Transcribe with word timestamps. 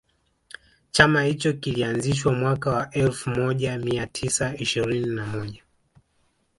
Chama 0.91 1.23
hicho 1.25 1.53
kilianzishwa 1.53 2.33
mwaka 2.33 2.69
wa 2.71 2.91
elfumoja 2.91 3.77
mia 3.77 4.07
tisa 4.07 4.57
ishirini 4.57 5.05
na 5.05 5.25
moja 5.25 5.63